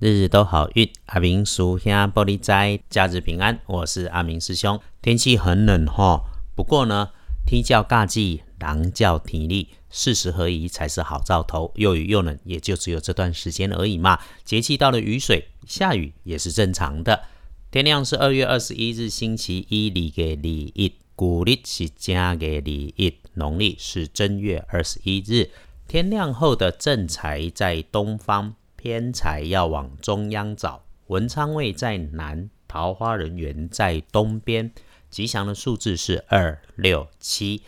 [0.00, 3.60] 日日都好运，阿明叔兄玻璃斋，假日平安。
[3.66, 4.80] 我是阿明师兄。
[5.02, 7.10] 天气很冷哈，不过呢，
[7.44, 11.70] 天教尬季，狼叫体力，四时合宜才是好兆头。
[11.74, 14.18] 又雨又冷，也就只有这段时间而已嘛。
[14.42, 17.24] 节气到了，雨水下雨也是正常的。
[17.70, 25.50] 天亮是二月二十一日星期一，离给离一，古历是正月离一，农历是正月二十一日。
[25.86, 28.54] 天亮后的正财在东方。
[28.80, 34.72] 偏财要往中央找，文昌位在南，桃花人缘在东边。
[35.10, 37.60] 吉祥的数字是二六七。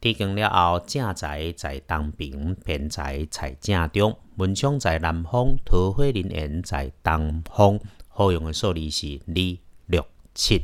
[0.00, 7.80] 天光了后，正财在东边，偏财在正中，文昌在南方，桃花人缘在东方。
[8.06, 10.62] 好用的数字是二六七。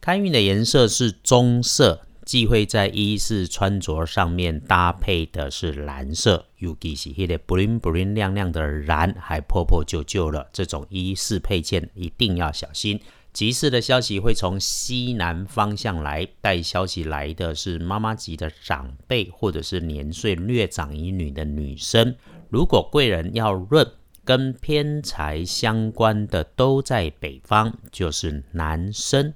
[0.00, 2.02] 开运的颜色是棕色。
[2.24, 10.48] 忌讳在衣饰穿着上面搭配的是蓝色，尤其是迄个 bling bling 亮亮的蓝，还破破旧旧了。
[10.52, 13.00] 这种衣饰配件一定要小心。
[13.32, 22.14] 急事的消息会从西南方向来，带消息来的是妈妈级的长辈，或者是年岁略长一女的女生。
[22.50, 23.90] 如果贵人要论
[24.22, 29.32] 跟偏财相关的，都在北方，就是男生。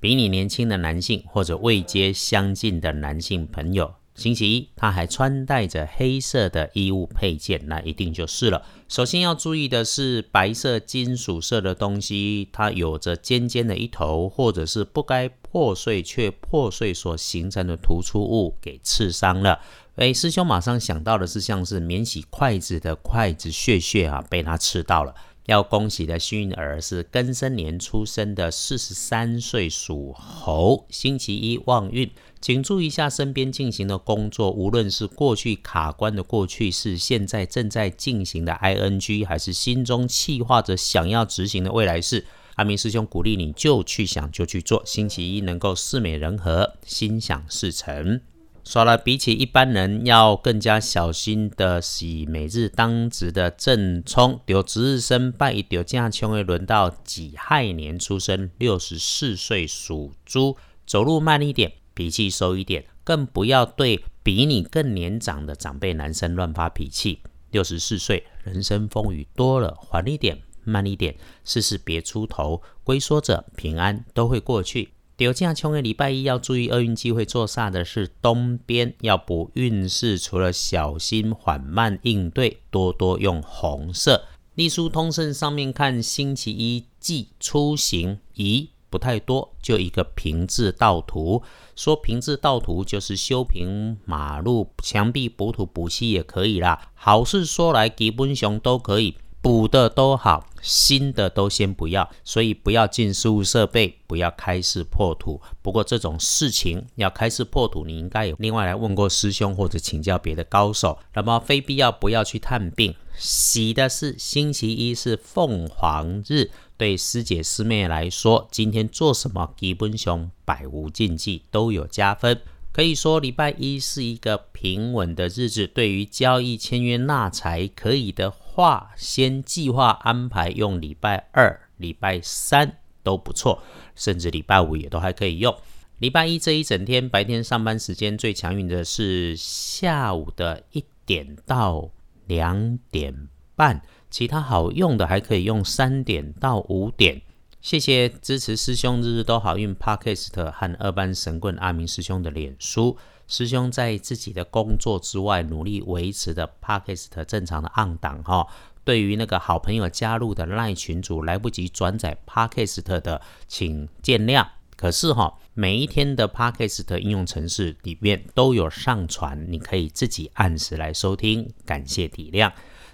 [0.00, 8.62] 比你年轻的男性或者位阶相近的男性朋友，星期一他还穿戴着黑色的衣物配件，那一定就是了。
[8.88, 19.58] 首先要注意的是，白色、金属色的东西，它有着尖尖的一头，或者是不该破碎却破碎所形成的突出物给刺伤了。
[19.96, 25.12] 哎，师兄马上想到的是，像是免洗筷子的筷子屑屑啊，被它刺到了。
[25.48, 42.26] 要恭喜的幸运儿是庚申年出生的四十三岁属猴，星期一旺运，请注意一下身边进行的工作，无论是过去卡关的过去式，现在正在进行的 ing，还是心中计划着想要执行的未来式，
[42.56, 48.20] 阿明师兄鼓励你就去想就去做，星期一能够事美人和，心想事成。
[48.68, 67.20] 说了，比起一般人要更加小心的是，每日当值的正冲，丢值日生拜一丢正冲会轮到己亥年出生，六十四岁属猪，走路慢一点，脾气收一点，更不要对比你更年长的长辈男生乱发脾气。
[67.50, 74.90] 六十四岁，人生风雨多了，缓一点，慢一点，事事别出头，龟缩着平安都会过去。
[75.18, 84.26] 丢正冲的礼拜一要注意厄运机会坐煞的是东边，要补运势，除了小心缓慢应对，多多用红色。
[84.54, 91.42] 隶书通胜上面看，星期一忌出行，宜不太多，就一个平字道图。
[91.74, 96.92] 说平字道图就是修平马路、墙壁补土补漆也可以啦。
[96.94, 99.16] 好事说来，吉本熊都可以。
[99.40, 105.40] 补的都好，新的都先不要，所以不要进事物设备，不要开始破土。
[105.62, 110.98] 不过这种事情要开始破土，你应该有另外来问过师兄或者请教别的高手。
[111.14, 112.94] 那么非必要不要去探病。
[113.16, 122.40] 喜的是星期一是凤凰日，对师姐师妹来说，今天做什么基本上百无禁忌，都有加分。
[122.72, 128.32] 可以说礼拜一是一个平稳的日子，对于交易、签约、纳财可以的。
[128.58, 133.62] 话先计划安排用礼拜二、礼拜三都不错，
[133.94, 135.56] 甚至礼拜五也都还可以用。
[135.98, 141.88] 礼拜一这一整天白天上班时间最强运的是下午的一点到
[142.26, 143.80] 两点半，
[144.10, 147.22] 其他好用的还可以用三点到五点。
[147.60, 152.98] 谢谢支持师兄日日都好运 Podcast 和二班神棍阿明师兄的脸书。
[153.28, 158.48] 师兄在自己的工作之外，努力维持的 Podcast 正常的按档哈。
[158.84, 164.48] 对于那个好朋友加入的赖群主来不及转载 Podcast 的，请见谅。
[164.76, 171.52] 可是哈，每一天的 Podcast 应用程式里面都有上传，你可以自己按时来收听。
[171.66, 172.52] 感谢体谅，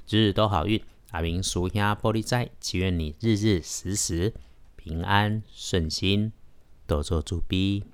[0.09, 0.83] 日日都好运。
[1.13, 4.35] 阿明属下玻璃斋，祈愿你日日时时
[4.75, 6.33] 平安顺心，
[6.89, 7.85] 多做主逼。